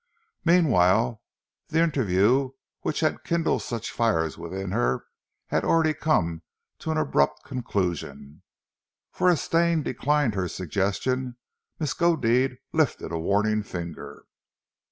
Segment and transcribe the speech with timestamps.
[0.43, 1.21] Meanwhile,
[1.67, 5.05] the interview which had kindled such fires within her
[5.49, 6.41] had already come
[6.79, 8.41] to an abrupt conclusion.
[9.11, 11.37] For as Stane declined her suggestion
[11.79, 14.25] Miskodeed lifted a warning finger.